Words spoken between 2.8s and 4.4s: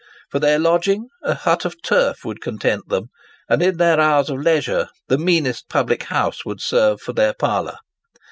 them; and, in their hours of